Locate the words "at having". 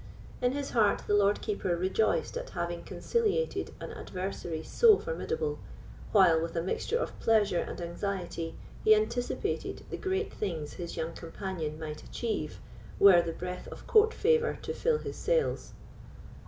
2.35-2.81